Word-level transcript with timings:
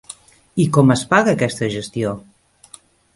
I 0.63 0.65
com 0.77 0.93
es 0.95 1.03
paga 1.11 1.35
aquesta 1.37 1.69
gestió? 1.75 2.15